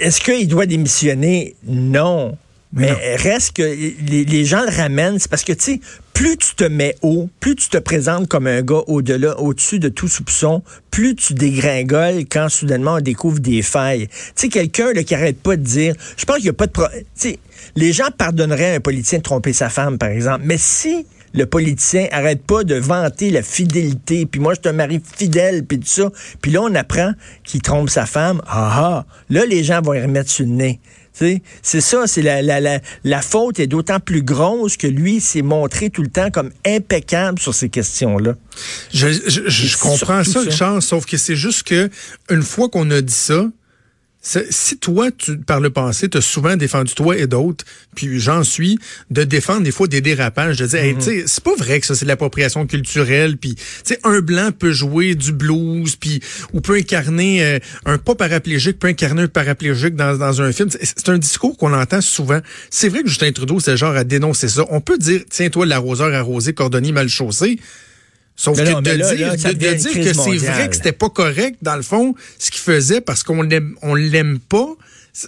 est-ce 0.00 0.20
qu'il 0.20 0.48
doit 0.48 0.64
démissionner? 0.64 1.56
Non. 1.66 2.38
Mais 2.72 2.92
reste 3.16 3.56
que 3.56 3.62
les, 3.62 4.44
gens 4.44 4.62
le 4.62 4.74
ramènent, 4.74 5.18
c'est 5.18 5.30
parce 5.30 5.44
que, 5.44 5.52
tu 5.52 5.64
sais, 5.64 5.80
plus 6.12 6.36
tu 6.36 6.54
te 6.54 6.64
mets 6.64 6.94
haut, 7.02 7.28
plus 7.40 7.54
tu 7.54 7.68
te 7.68 7.78
présentes 7.78 8.28
comme 8.28 8.46
un 8.46 8.62
gars 8.62 8.82
au-delà, 8.86 9.38
au-dessus 9.40 9.78
de 9.78 9.88
tout 9.88 10.08
soupçon, 10.08 10.62
plus 10.90 11.14
tu 11.14 11.34
dégringoles 11.34 12.24
quand 12.30 12.48
soudainement 12.48 12.94
on 12.94 13.00
découvre 13.00 13.38
des 13.38 13.62
failles. 13.62 14.08
Tu 14.08 14.32
sais, 14.34 14.48
quelqu'un 14.48 14.92
qui 14.92 15.14
arrête 15.14 15.40
pas 15.40 15.56
de 15.56 15.62
dire, 15.62 15.94
je 16.16 16.24
pense 16.24 16.36
qu'il 16.36 16.46
n'y 16.46 16.50
a 16.50 16.54
pas 16.54 16.66
de... 16.66 16.72
Pro... 16.72 16.84
Tu 16.92 17.04
sais, 17.14 17.38
les 17.76 17.92
gens 17.92 18.08
pardonneraient 18.16 18.72
à 18.72 18.76
un 18.76 18.80
politicien 18.80 19.18
de 19.18 19.22
tromper 19.22 19.52
sa 19.52 19.68
femme, 19.68 19.96
par 19.98 20.10
exemple, 20.10 20.42
mais 20.44 20.58
si 20.58 21.06
le 21.36 21.46
politicien 21.46 22.08
arrête 22.10 22.42
pas 22.42 22.64
de 22.64 22.74
vanter 22.74 23.30
la 23.30 23.42
fidélité, 23.42 24.26
puis 24.26 24.40
moi 24.40 24.54
je 24.54 24.60
te 24.60 24.68
marie 24.68 25.00
fidèle, 25.16 25.64
puis 25.64 25.78
tout 25.78 25.86
ça, 25.86 26.10
puis 26.42 26.50
là 26.50 26.62
on 26.62 26.74
apprend 26.74 27.12
qu'il 27.44 27.62
trompe 27.62 27.90
sa 27.90 28.06
femme, 28.06 28.40
ah 28.46 28.72
ah, 28.74 29.06
là 29.30 29.44
les 29.46 29.62
gens 29.62 29.80
vont 29.82 29.94
y 29.94 30.00
remettre 30.00 30.30
sur 30.30 30.44
le 30.44 30.52
nez. 30.52 30.80
C'est 31.62 31.80
ça, 31.80 32.06
c'est 32.06 32.20
la, 32.20 32.42
la, 32.42 32.60
la, 32.60 32.80
la, 33.02 33.22
faute 33.22 33.58
est 33.58 33.66
d'autant 33.66 34.00
plus 34.00 34.22
grosse 34.22 34.76
que 34.76 34.86
lui 34.86 35.22
s'est 35.22 35.40
montré 35.40 35.88
tout 35.88 36.02
le 36.02 36.10
temps 36.10 36.30
comme 36.30 36.50
impeccable 36.66 37.38
sur 37.38 37.54
ces 37.54 37.70
questions-là. 37.70 38.34
Je, 38.92 39.08
je, 39.26 39.48
je 39.48 39.78
comprends 39.78 40.24
ça, 40.24 40.40
Richard, 40.40 40.82
sauf 40.82 41.06
que 41.06 41.16
c'est 41.16 41.36
juste 41.36 41.62
que 41.62 41.88
une 42.28 42.42
fois 42.42 42.68
qu'on 42.68 42.90
a 42.90 43.00
dit 43.00 43.14
ça, 43.14 43.46
si 44.50 44.78
toi, 44.78 45.10
tu, 45.10 45.38
par 45.38 45.60
le 45.60 45.70
passé, 45.70 46.08
tu 46.08 46.18
as 46.18 46.20
souvent 46.20 46.56
défendu 46.56 46.94
toi 46.94 47.16
et 47.16 47.26
d'autres, 47.26 47.64
puis 47.94 48.18
j'en 48.18 48.42
suis, 48.42 48.78
de 49.10 49.22
défendre 49.22 49.62
des 49.62 49.70
fois 49.70 49.86
des 49.86 50.00
dérapages, 50.00 50.56
de 50.58 50.66
dire, 50.66 50.80
hey, 50.80 50.94
tu 50.96 51.02
sais, 51.02 51.24
c'est 51.26 51.44
pas 51.44 51.54
vrai 51.56 51.80
que 51.80 51.86
ça, 51.86 51.94
c'est 51.94 52.04
de 52.04 52.08
l'appropriation 52.08 52.66
culturelle, 52.66 53.36
puis, 53.36 53.54
tu 53.54 53.62
sais, 53.84 54.00
un 54.04 54.20
blanc 54.20 54.50
peut 54.56 54.72
jouer 54.72 55.14
du 55.14 55.32
blues, 55.32 55.96
puis, 55.96 56.20
ou 56.52 56.60
peut 56.60 56.74
incarner, 56.74 57.44
euh, 57.44 57.58
un 57.84 57.98
pas 57.98 58.14
paraplégique 58.14 58.78
peut 58.78 58.88
incarner 58.88 59.22
un 59.22 59.28
paraplégique 59.28 59.94
dans, 59.94 60.16
dans 60.16 60.42
un 60.42 60.52
film. 60.52 60.68
C'est 60.70 61.08
un 61.08 61.18
discours 61.18 61.56
qu'on 61.56 61.72
entend 61.72 62.00
souvent. 62.00 62.40
C'est 62.70 62.88
vrai 62.88 63.02
que 63.02 63.08
Justin 63.08 63.32
Trudeau, 63.32 63.60
c'est 63.60 63.76
genre 63.76 63.94
à 63.94 64.04
dénoncer 64.04 64.48
ça. 64.48 64.64
On 64.70 64.80
peut 64.80 64.98
dire, 64.98 65.22
tiens, 65.30 65.50
toi, 65.50 65.66
l'arroseur 65.66 66.12
arrosé, 66.14 66.52
cordonnier 66.52 66.92
mal 66.92 67.08
chaussé, 67.08 67.58
Sauf 68.36 68.58
que 68.58 68.62
de 68.62 68.90
dire, 68.90 69.32
que 69.32 70.12
c'est 70.12 70.50
vrai 70.50 70.68
que 70.68 70.76
c'était 70.76 70.92
pas 70.92 71.08
correct, 71.08 71.58
dans 71.62 71.76
le 71.76 71.82
fond, 71.82 72.14
ce 72.38 72.50
qu'il 72.50 72.60
faisait 72.60 73.00
parce 73.00 73.22
qu'on 73.22 73.42
l'aime, 73.42 73.74
on 73.80 73.94
l'aime 73.94 74.38
pas, 74.38 74.76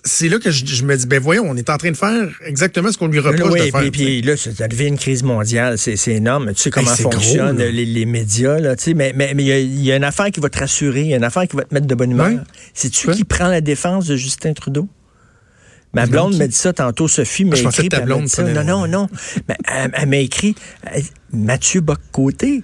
c'est 0.04 0.28
là 0.28 0.38
que 0.38 0.50
je, 0.50 0.84
me 0.84 0.94
dis, 0.94 1.06
ben 1.06 1.18
voyons, 1.18 1.44
on 1.48 1.56
est 1.56 1.70
en 1.70 1.78
train 1.78 1.90
de 1.90 1.96
faire 1.96 2.28
exactement 2.44 2.92
ce 2.92 2.98
qu'on 2.98 3.06
lui 3.06 3.20
reproche 3.20 3.58
de 3.58 3.70
faire. 3.70 3.80
Puis, 3.80 3.90
puis 3.90 4.22
là, 4.22 4.36
ça 4.36 4.68
devient 4.68 4.88
une 4.88 4.98
crise 4.98 5.22
mondiale, 5.22 5.78
c'est 5.78 5.96
énorme. 6.08 6.52
Tu 6.52 6.64
sais 6.64 6.70
comment 6.70 6.94
fonctionnent 6.94 7.56
les, 7.56 8.04
médias, 8.04 8.58
là, 8.58 8.76
tu 8.76 8.84
sais, 8.84 8.94
mais 8.94 9.14
mais 9.16 9.32
il 9.34 9.82
y, 9.82 9.90
a 9.90 9.96
une 9.96 10.04
affaire 10.04 10.30
qui 10.30 10.40
va 10.40 10.50
te 10.50 10.58
rassurer, 10.58 11.00
il 11.00 11.08
y 11.08 11.14
a 11.14 11.16
une 11.16 11.24
affaire 11.24 11.48
qui 11.48 11.56
va 11.56 11.64
te 11.64 11.72
mettre 11.72 11.86
de 11.86 11.94
bonne 11.94 12.10
humeur. 12.10 12.40
C'est-tu 12.74 13.10
qui 13.10 13.24
prend 13.24 13.48
la 13.48 13.62
défense 13.62 14.06
de 14.06 14.16
Justin 14.16 14.52
Trudeau? 14.52 14.88
Ma 15.94 16.06
blonde 16.06 16.36
m'a 16.36 16.46
dit 16.46 16.54
ça 16.54 16.74
tantôt, 16.74 17.08
Sophie 17.08 17.46
m'a 17.46 17.56
ah, 17.56 17.68
écrit. 17.70 17.88
Non, 18.06 18.64
non, 18.64 18.86
non. 18.86 19.08
Mais, 19.48 19.56
elle, 19.66 20.08
m'a 20.08 20.18
écrit 20.18 20.54
Mathieu 21.32 21.80
Bocoté. 21.80 22.62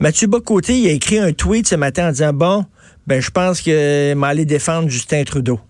Mathieu 0.00 0.28
Bocoté, 0.28 0.78
il 0.78 0.88
a 0.88 0.92
écrit 0.92 1.18
un 1.18 1.32
tweet 1.32 1.68
ce 1.68 1.74
matin 1.74 2.08
en 2.08 2.12
disant 2.12 2.32
Bon, 2.32 2.64
ben 3.06 3.20
je 3.20 3.30
pense 3.30 3.60
que 3.60 4.14
m'aller 4.14 4.46
défendre 4.46 4.88
Justin 4.88 5.24
Trudeau. 5.24 5.60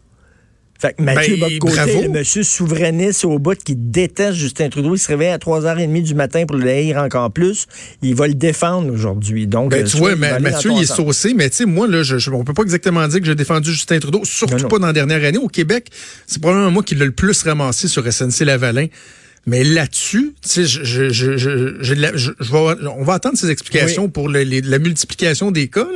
Fait 0.79 0.95
que 0.95 1.03
Mathieu 1.03 1.37
ben, 1.37 1.59
Bocoté, 1.59 2.05
le 2.05 2.09
monsieur 2.09 2.45
souverainiste 2.45 3.25
au 3.25 3.41
bout 3.41 3.59
qui 3.59 3.75
déteste 3.75 4.35
Justin 4.35 4.69
Trudeau, 4.69 4.95
il 4.95 4.99
se 4.99 5.09
réveille 5.09 5.31
à 5.31 5.37
3h30 5.37 6.03
du 6.03 6.15
matin 6.15 6.47
pour 6.47 6.57
le 6.57 6.69
haïr 6.69 6.97
encore 6.99 7.33
plus. 7.33 7.67
Il 8.03 8.15
va 8.15 8.29
le 8.29 8.35
défendre 8.35 8.91
aujourd'hui. 8.91 9.49
Donc, 9.49 9.73
ben, 9.73 9.85
tu 9.85 9.97
vois, 9.97 10.15
Mathieu, 10.15 10.71
il 10.77 10.83
est 10.83 10.87
saucé, 10.87 11.35
mais 11.35 11.51
tu 11.51 11.57
sais, 11.57 11.67
moi, 11.67 11.89
là, 11.89 12.05
je, 12.05 12.31
on 12.31 12.45
peut 12.45 12.55
pas 12.55 12.63
exactement 12.63 13.07
dire 13.09 13.19
que 13.19 13.27
j'ai 13.27 13.35
défendu 13.35 13.73
Justin 13.73 13.99
Trudeau, 13.99 14.21
surtout 14.25 14.69
pas 14.69 14.79
dans 14.79 14.87
la 14.87 14.93
dernière 14.93 15.23
année. 15.25 15.39
Au 15.39 15.49
Québec, 15.49 15.91
c'est 16.27 16.41
probablement 16.41 16.71
moi 16.71 16.85
qui 16.85 16.95
l'ai 16.95 17.05
le 17.05 17.11
plus 17.11 17.43
ramassé 17.43 17.89
sur 17.89 18.05
SNC-Lavalin. 18.07 18.87
Mais 19.47 19.65
là-dessus, 19.65 20.35
tu 20.43 20.49
sais, 20.49 20.65
je, 20.65 20.85
je, 20.85 21.09
je, 21.09 21.37
je, 21.83 22.87
on 22.89 23.05
va 23.05 23.15
attendre 23.15 23.39
ses 23.39 23.51
explications 23.51 24.09
pour 24.09 24.29
la 24.29 24.79
multiplication 24.79 25.51
des 25.51 25.69
cas. 25.69 25.87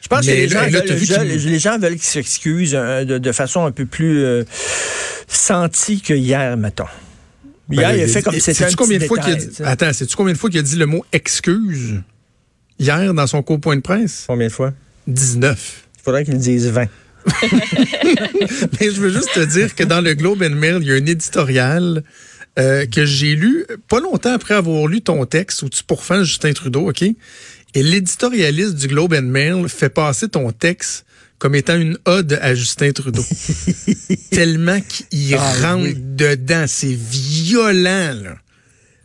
Je 0.00 0.08
pense 0.08 0.24
que 0.24 0.30
les, 0.30 0.48
gens 0.48 0.68
veulent, 0.68 1.26
les 1.26 1.58
gens 1.58 1.78
veulent 1.78 1.94
qu'ils 1.94 2.02
s'excusent 2.02 2.76
euh, 2.76 3.04
de, 3.04 3.32
façon 3.32 3.66
un 3.66 3.72
peu 3.72 3.86
plus 3.86 4.24
euh, 4.24 4.44
sentie 5.26 6.00
que 6.00 6.14
hier, 6.14 6.56
mettons. 6.56 6.84
Hier, 7.68 7.88
ben, 7.90 7.96
il 7.96 8.02
a 8.04 8.06
fait 8.06 8.22
comme 8.22 8.38
c'était 8.38 8.64
un 8.64 8.72
combien 8.72 8.98
de 8.98 9.04
fois 9.04 9.18
Attends, 9.64 9.92
sais-tu 9.92 10.14
combien 10.14 10.32
de 10.32 10.38
fois 10.38 10.48
qu'il 10.48 10.60
a 10.60 10.62
dit 10.62 10.76
le 10.76 10.86
mot 10.86 11.04
excuse 11.12 12.00
hier 12.78 13.12
dans 13.14 13.26
son 13.26 13.42
court 13.42 13.60
point 13.60 13.74
de 13.74 13.80
presse? 13.80 14.24
Combien 14.28 14.46
de 14.46 14.52
fois? 14.52 14.72
19. 15.08 15.82
Il 15.96 16.02
faudrait 16.02 16.24
qu'il 16.24 16.38
dise 16.38 16.68
20. 16.68 16.86
Mais 18.80 18.90
je 18.92 19.00
veux 19.00 19.10
juste 19.10 19.32
te 19.34 19.44
dire 19.44 19.74
que 19.74 19.82
dans 19.82 20.00
le 20.00 20.14
Globe 20.14 20.44
and 20.44 20.54
Mail, 20.54 20.78
il 20.82 20.86
y 20.86 20.92
a 20.92 20.94
un 20.94 21.06
éditorial 21.06 22.04
euh, 22.58 22.86
que 22.86 23.04
j'ai 23.04 23.34
lu 23.34 23.66
pas 23.88 24.00
longtemps 24.00 24.32
après 24.32 24.54
avoir 24.54 24.86
lu 24.86 25.02
ton 25.02 25.24
texte 25.26 25.62
où 25.62 25.68
tu 25.68 25.82
pourfends 25.84 26.24
Justin 26.24 26.52
Trudeau, 26.52 26.88
OK? 26.88 27.02
Et 27.02 27.82
l'éditorialiste 27.82 28.74
du 28.74 28.88
Globe 28.88 29.12
and 29.12 29.22
Mail 29.22 29.68
fait 29.68 29.90
passer 29.90 30.28
ton 30.28 30.50
texte 30.50 31.04
comme 31.38 31.54
étant 31.54 31.76
une 31.76 31.98
ode 32.06 32.38
à 32.40 32.54
Justin 32.54 32.92
Trudeau. 32.92 33.24
Tellement 34.30 34.80
qu'il 34.80 35.34
ah 35.34 35.52
rentre 35.62 35.92
dedans. 35.96 36.64
C'est 36.66 36.96
violent, 36.96 38.14
là. 38.22 38.36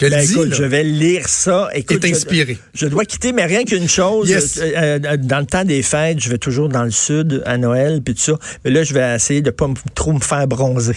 Je, 0.02 0.08
ben, 0.08 0.28
écoute, 0.28 0.54
je 0.54 0.64
vais 0.64 0.84
lire 0.84 1.28
ça. 1.28 1.70
Écoute, 1.76 2.04
inspiré. 2.06 2.58
Je, 2.74 2.88
dois 2.88 3.06
quitter, 3.06 3.34
mais 3.34 3.46
rien 3.46 3.64
qu'une 3.64 3.88
chose. 3.88 4.32
Euh, 4.32 5.00
euh, 5.04 5.18
dans 5.18 5.40
le 5.40 5.46
temps 5.46 5.64
des 5.64 5.84
fêtes, 5.84 6.20
je 6.20 6.30
vais 6.30 6.40
toujours 6.40 6.70
dans 6.70 6.84
le 6.84 6.92
sud 6.92 7.44
à 7.46 7.58
Noël, 7.60 8.02
puis 8.04 8.16
tout 8.16 8.22
ça. 8.22 8.40
Mais 8.66 8.72
là, 8.72 8.84
je 8.84 8.96
vais 8.96 9.16
essayer 9.16 9.42
de 9.42 9.52
pas 9.52 9.68
trop 9.94 10.14
me 10.14 10.20
faire 10.20 10.48
bronzer. 10.48 10.96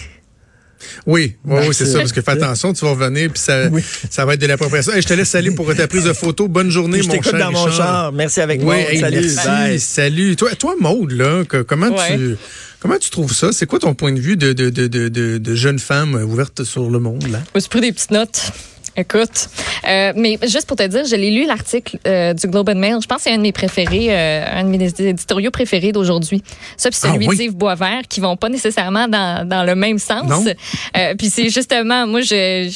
Oui, 1.05 1.35
oui, 1.45 1.61
oui 1.67 1.73
c'est 1.73 1.85
ça, 1.85 1.99
parce 1.99 2.11
que 2.11 2.21
fais 2.21 2.31
attention, 2.31 2.73
tu 2.73 2.85
vas 2.85 2.91
revenir, 2.91 3.31
puis 3.31 3.41
ça, 3.41 3.69
ça 4.09 4.25
va 4.25 4.33
être 4.33 4.41
de 4.41 4.47
l'appropriation. 4.47 4.93
Hey, 4.93 5.01
je 5.01 5.07
te 5.07 5.13
laisse 5.13 5.33
aller 5.35 5.51
pour 5.51 5.73
ta 5.75 5.87
prise 5.87 6.05
de 6.05 6.13
photo. 6.13 6.47
Bonne 6.47 6.69
journée, 6.69 7.01
mon 7.01 7.21
cher. 7.21 7.39
dans 7.39 7.51
mon 7.51 7.71
char. 7.71 8.11
Merci 8.11 8.41
avec 8.41 8.61
moi. 8.61 8.75
salut. 8.99 9.79
Salut. 9.79 10.35
Toi, 10.35 10.55
toi 10.55 10.75
Maude, 10.79 11.11
là, 11.11 11.43
comment 11.67 11.89
tu. 11.91 12.37
Comment 12.79 12.99
tu 12.99 13.09
trouves 13.09 13.33
ça? 13.33 13.51
C'est 13.51 13.65
quoi 13.65 13.79
ton 13.79 13.95
point 13.95 14.11
de 14.11 14.19
vue 14.19 14.37
de, 14.37 14.53
de, 14.53 14.69
de, 14.69 14.87
de, 14.87 15.39
de 15.39 15.55
jeune 15.55 15.79
femme 15.79 16.13
ouverte 16.13 16.63
sur 16.63 16.91
le 16.91 16.99
monde? 16.99 17.25
Là? 17.31 17.39
Je 17.55 17.67
pris 17.67 17.81
des 17.81 17.91
petites 17.91 18.11
notes. 18.11 18.51
Écoute, 18.97 19.49
euh, 19.89 20.13
mais 20.15 20.39
juste 20.43 20.67
pour 20.67 20.77
te 20.77 20.87
dire, 20.87 21.03
je 21.05 21.17
l'ai 21.17 21.29
lu 21.29 21.45
l'article 21.45 21.97
euh, 22.07 22.33
du 22.33 22.47
Globe 22.47 22.69
and 22.69 22.75
Mail. 22.75 22.97
Je 23.01 23.07
pense 23.07 23.17
que 23.17 23.23
c'est 23.23 23.33
un 23.33 23.37
de 23.37 23.41
mes 23.41 23.51
préférés, 23.51 24.07
euh, 24.09 24.45
un 24.53 24.63
de 24.63 24.69
mes 24.69 24.85
éditoriaux 24.85 25.51
préférés 25.51 25.91
d'aujourd'hui. 25.91 26.41
Ça, 26.77 26.89
puis 26.89 26.97
celui 26.97 27.27
ah 27.29 27.35
d'Yves 27.35 27.55
Boisvert, 27.55 28.03
qui 28.07 28.21
vont 28.21 28.37
pas 28.37 28.47
nécessairement 28.47 29.09
dans, 29.09 29.45
dans 29.45 29.63
le 29.63 29.75
même 29.75 29.99
sens. 29.99 30.47
Euh, 30.95 31.13
puis 31.15 31.29
c'est 31.29 31.49
justement, 31.49 32.07
moi, 32.07 32.21
je, 32.21 32.69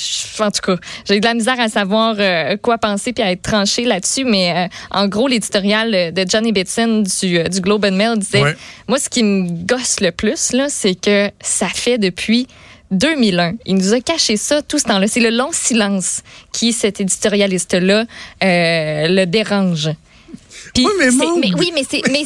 en 0.44 0.52
tout 0.52 0.60
cas, 0.62 0.76
j'ai 1.08 1.22
de 1.22 1.26
la 1.26 1.34
misère 1.34 1.58
à 1.58 1.70
savoir 1.70 2.16
euh, 2.20 2.58
quoi 2.58 2.78
penser 2.78 3.14
puis 3.14 3.24
à 3.24 3.32
être 3.32 3.42
tranché 3.42 3.86
là-dessus. 3.86 4.26
Mais 4.26 4.70
en 4.92 5.08
gros, 5.08 5.30
l'éditorial 5.30 6.14
de 6.14 6.26
Johnny 6.28 6.52
Bitson 6.52 7.04
du, 7.22 7.42
du 7.44 7.62
Globe 7.62 7.86
and 7.86 7.94
Mail 7.94 8.18
disait, 8.18 8.44
moi, 8.90 9.00
ce 9.00 9.08
qui 9.08 9.24
me 9.24 9.50
gosse 9.66 10.02
le 10.02 10.12
plus 10.12 10.52
là, 10.52 10.68
c'est 10.68 10.96
que 10.96 11.32
ça 11.40 11.68
fait 11.68 11.98
depuis 11.98 12.48
2001. 12.92 13.54
Il 13.66 13.76
nous 13.76 13.94
a 13.94 14.00
caché 14.00 14.38
ça 14.38 14.62
tout 14.62 14.80
ce 14.80 14.86
temps-là. 14.86 15.08
C'est 15.08 15.20
le 15.20 15.30
long 15.30 15.50
silence 15.52 16.22
qui, 16.52 16.74
cet 16.74 17.02
éditorialiste-là, 17.02 18.06
euh, 18.44 19.08
le 19.08 19.26
dérange. 19.26 19.90
oui, 20.78 20.86
mais, 21.40 21.54
oui, 21.58 21.72
mais 21.74 21.84
c'est... 21.90 22.02
Mais 22.12 22.24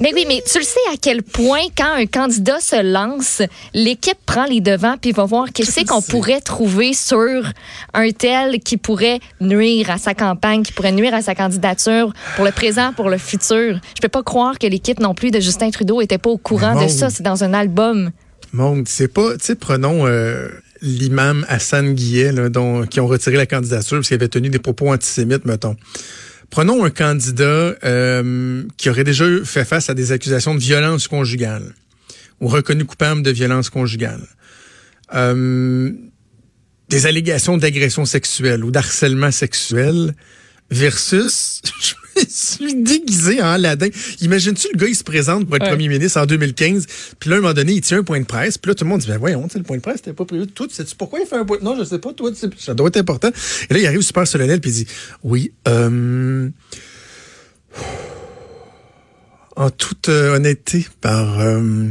mais 0.00 0.12
oui, 0.14 0.24
mais 0.26 0.42
tu 0.50 0.58
le 0.58 0.64
sais 0.64 0.80
à 0.92 0.96
quel 1.00 1.22
point 1.22 1.62
quand 1.76 1.92
un 1.94 2.06
candidat 2.06 2.60
se 2.60 2.80
lance, 2.82 3.42
l'équipe 3.72 4.18
prend 4.26 4.44
les 4.44 4.60
devants 4.60 4.96
puis 5.00 5.12
va 5.12 5.24
voir 5.24 5.46
qu'est-ce 5.52 5.84
qu'on 5.84 6.02
pourrait 6.02 6.40
trouver 6.40 6.94
sur 6.94 7.44
un 7.92 8.10
tel 8.10 8.60
qui 8.60 8.76
pourrait 8.76 9.20
nuire 9.40 9.90
à 9.90 9.98
sa 9.98 10.14
campagne, 10.14 10.62
qui 10.62 10.72
pourrait 10.72 10.92
nuire 10.92 11.14
à 11.14 11.22
sa 11.22 11.34
candidature 11.34 12.12
pour 12.36 12.44
le 12.44 12.52
présent, 12.52 12.92
pour 12.92 13.08
le 13.08 13.18
futur. 13.18 13.78
Je 13.96 14.00
peux 14.00 14.08
pas 14.08 14.22
croire 14.22 14.58
que 14.58 14.66
l'équipe 14.66 15.00
non 15.00 15.14
plus 15.14 15.30
de 15.30 15.40
Justin 15.40 15.70
Trudeau 15.70 16.00
était 16.00 16.18
pas 16.18 16.30
au 16.30 16.38
courant 16.38 16.80
de 16.80 16.88
ça. 16.88 17.10
C'est 17.10 17.22
dans 17.22 17.44
un 17.44 17.54
album. 17.54 18.10
Monde, 18.54 18.86
c'est 18.86 19.08
pas, 19.08 19.36
tu 19.36 19.46
sais, 19.46 19.54
prenons 19.56 20.06
euh, 20.06 20.48
l'imam 20.80 21.44
Hassan 21.48 21.92
Guillet, 21.94 22.30
là, 22.30 22.48
dont, 22.48 22.86
qui 22.86 23.00
ont 23.00 23.06
retiré 23.08 23.36
la 23.36 23.46
candidature 23.46 23.98
parce 23.98 24.06
qu'il 24.06 24.14
avait 24.14 24.28
tenu 24.28 24.48
des 24.48 24.60
propos 24.60 24.92
antisémites, 24.92 25.44
mettons. 25.44 25.76
Prenons 26.50 26.84
un 26.84 26.90
candidat 26.90 27.74
euh, 27.84 28.62
qui 28.76 28.90
aurait 28.90 29.02
déjà 29.02 29.24
fait 29.44 29.64
face 29.64 29.90
à 29.90 29.94
des 29.94 30.12
accusations 30.12 30.54
de 30.54 30.60
violence 30.60 31.08
conjugale 31.08 31.74
ou 32.40 32.46
reconnu 32.46 32.84
coupable 32.84 33.22
de 33.22 33.32
violence 33.32 33.70
conjugale. 33.70 34.22
Euh, 35.14 35.90
des 36.88 37.06
allégations 37.06 37.56
d'agression 37.56 38.04
sexuelle 38.04 38.64
ou 38.64 38.70
d'harcèlement 38.70 39.32
sexuel 39.32 40.14
versus 40.70 41.60
je 41.82 41.94
suis 42.28 42.74
déguisé 42.74 43.42
en 43.42 43.46
Aladdin. 43.46 43.88
Imagine-tu, 44.20 44.68
le 44.72 44.78
gars, 44.78 44.86
il 44.86 44.94
se 44.94 45.04
présente 45.04 45.46
pour 45.46 45.56
être 45.56 45.66
premier 45.66 45.88
ministre 45.88 46.20
en 46.20 46.26
2015, 46.26 46.86
puis 47.18 47.30
là, 47.30 47.36
à 47.36 47.38
un 47.38 47.42
moment 47.42 47.54
donné, 47.54 47.72
il 47.72 47.80
tient 47.80 47.98
un 47.98 48.02
point 48.02 48.20
de 48.20 48.26
presse, 48.26 48.58
puis 48.58 48.70
là, 48.70 48.74
tout 48.74 48.84
le 48.84 48.90
monde 48.90 49.00
dit, 49.00 49.08
ben 49.08 49.18
voyons, 49.18 49.48
le 49.54 49.62
point 49.62 49.76
de 49.76 49.82
presse, 49.82 49.96
c'était 49.96 50.12
pas 50.12 50.24
prévu 50.24 50.46
de 50.46 50.50
tout. 50.50 50.68
Sais-tu 50.70 50.94
pourquoi 50.96 51.20
il 51.20 51.26
fait 51.26 51.36
un 51.36 51.44
point? 51.44 51.58
De... 51.58 51.64
Non, 51.64 51.76
je 51.78 51.84
sais 51.84 51.98
pas, 51.98 52.12
toi, 52.12 52.30
ça 52.58 52.74
doit 52.74 52.88
être 52.88 52.96
important. 52.96 53.30
Et 53.70 53.74
là, 53.74 53.80
il 53.80 53.86
arrive 53.86 54.02
super 54.02 54.26
solennel, 54.26 54.60
puis 54.60 54.70
il 54.70 54.84
dit, 54.84 54.86
oui, 55.22 55.52
euh... 55.68 56.48
En 59.56 59.70
toute 59.70 60.08
euh, 60.08 60.36
honnêteté, 60.36 60.86
par... 61.00 61.40
Euh, 61.40 61.88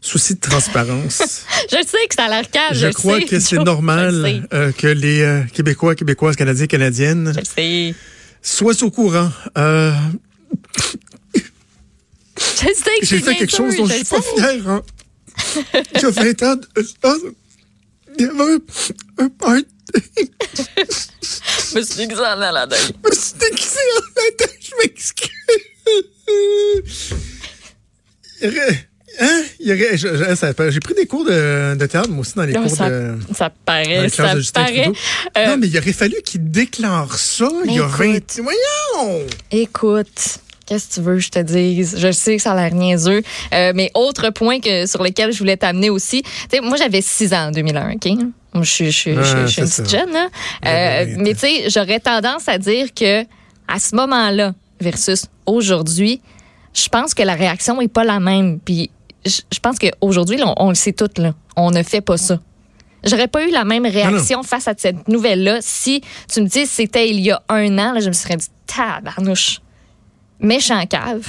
souci 0.00 0.36
de 0.36 0.40
transparence. 0.40 1.44
je 1.70 1.76
sais 1.76 2.06
que 2.08 2.14
ça 2.14 2.24
a 2.24 2.28
l'air 2.28 2.50
calme. 2.50 2.72
Je, 2.72 2.88
crois 2.88 3.20
que 3.20 3.40
c'est 3.40 3.62
normal 3.62 4.46
euh, 4.54 4.72
que 4.72 4.86
les 4.86 5.42
Québécois, 5.52 5.94
Québécoises, 5.96 6.36
Canadiens, 6.36 6.66
Canadiennes 6.66 7.34
je 7.36 7.44
sais. 7.44 7.94
Sois 8.48 8.82
au 8.82 8.90
courant. 8.90 9.30
Euh... 9.58 9.92
Je 12.34 12.74
sais 12.74 12.98
que 12.98 13.06
J'ai 13.06 13.20
fait 13.20 13.36
quelque 13.36 13.54
chose 13.54 13.76
dont 13.76 13.86
je 13.86 13.92
suis 13.92 14.04
pas 14.04 14.22
fier. 14.22 14.68
Hein. 14.68 14.82
J'ai 15.94 16.10
20 16.10 16.42
ans 16.42 16.56
de... 16.56 16.64
Il 18.18 18.24
y 18.24 18.28
avait 18.28 18.58
un 19.18 19.28
party. 19.28 19.66
je 19.94 21.76
me 21.76 21.82
suis 21.82 21.96
déguisé 21.96 22.20
en 22.20 22.40
Aladdin. 22.40 22.76
Je 22.76 23.08
me 23.08 23.14
suis 23.14 23.34
déguisé 23.38 23.78
en 23.94 24.00
Aladdin. 24.16 24.52
Je 24.60 24.72
m'excuse. 24.80 25.28
Hein? 29.20 29.42
J'ai 29.60 30.80
pris 30.80 30.94
des 30.94 31.06
cours 31.06 31.24
de, 31.24 31.74
de, 31.74 31.86
théâtre, 31.86 32.08
moi 32.08 32.20
aussi, 32.20 32.34
dans 32.34 32.44
les 32.44 32.54
cours 32.54 32.70
ça, 32.70 32.88
de. 32.88 33.16
Ça 33.34 33.50
paraît, 33.64 34.08
ça 34.08 34.34
paraît. 34.54 34.90
Euh, 35.36 35.46
non, 35.46 35.56
mais 35.58 35.68
il 35.68 35.78
aurait 35.78 35.92
fallu 35.92 36.16
qu'il 36.24 36.50
déclare 36.50 37.18
ça 37.18 37.48
il 37.64 37.74
y 37.74 37.80
a 37.80 37.86
20. 37.86 38.40
Voyons! 38.40 39.26
Écoute. 39.50 40.40
Qu'est-ce 40.66 40.88
que 40.88 40.94
tu 40.94 41.00
veux 41.00 41.18
je 41.18 41.30
te 41.30 41.38
dise? 41.38 41.96
Je 41.98 42.12
sais 42.12 42.36
que 42.36 42.42
ça 42.42 42.52
a 42.52 42.54
l'air 42.54 42.74
niaiseux. 42.74 43.22
Euh, 43.54 43.72
mais 43.74 43.90
autre 43.94 44.28
point 44.28 44.60
que, 44.60 44.84
sur 44.84 45.02
lequel 45.02 45.32
je 45.32 45.38
voulais 45.38 45.56
t'amener 45.56 45.88
aussi. 45.88 46.22
moi, 46.62 46.76
j'avais 46.76 47.00
6 47.00 47.32
ans 47.32 47.48
en 47.48 47.50
2001, 47.52 47.92
OK? 47.92 48.08
Je 48.60 48.64
suis, 48.64 48.92
je 48.92 49.10
une 49.10 49.44
petite 49.46 49.88
jeune. 49.88 50.14
Euh, 50.66 51.06
mais 51.18 51.32
tu 51.32 51.40
sais, 51.40 51.70
j'aurais 51.70 52.00
tendance 52.00 52.48
à 52.48 52.58
dire 52.58 52.88
que 52.94 53.22
à 53.66 53.78
ce 53.78 53.94
moment-là 53.96 54.54
versus 54.80 55.26
aujourd'hui, 55.46 56.20
je 56.74 56.88
pense 56.88 57.14
que 57.14 57.22
la 57.22 57.34
réaction 57.34 57.80
est 57.80 57.88
pas 57.88 58.04
la 58.04 58.20
même. 58.20 58.58
Puis 58.60 58.90
je, 59.24 59.58
pense 59.60 59.78
qu'aujourd'hui, 59.78 60.40
on, 60.42 60.54
on 60.56 60.68
le 60.68 60.74
sait 60.74 60.92
tout, 60.92 61.10
là. 61.16 61.34
On 61.56 61.70
ne 61.70 61.82
fait 61.82 62.00
pas 62.00 62.16
ça. 62.16 62.38
J'aurais 63.04 63.28
pas 63.28 63.46
eu 63.46 63.50
la 63.50 63.64
même 63.64 63.86
réaction 63.86 64.42
face 64.42 64.68
à 64.68 64.74
cette 64.76 65.08
nouvelle-là 65.08 65.58
si 65.60 66.02
tu 66.32 66.40
me 66.40 66.46
dis 66.46 66.66
c'était 66.66 67.08
il 67.08 67.20
y 67.20 67.30
a 67.30 67.42
un 67.48 67.78
an. 67.78 67.92
Là, 67.92 68.00
je 68.00 68.08
me 68.08 68.12
serais 68.12 68.36
dit 68.36 68.48
tabarnouche, 68.66 69.60
méchant 70.40 70.84
cave. 70.86 71.16